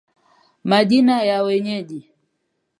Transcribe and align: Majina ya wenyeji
Majina 0.63 1.23
ya 1.23 1.43
wenyeji 1.43 2.09